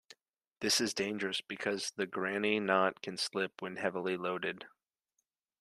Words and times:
This 0.61 0.81
is 0.81 0.95
dangerous 0.95 1.41
because 1.41 1.91
the 1.91 2.07
granny 2.07 2.59
knot 2.59 3.03
can 3.03 3.17
slip 3.17 3.61
when 3.61 3.75
heavily 3.75 4.17
loaded. 4.17 4.65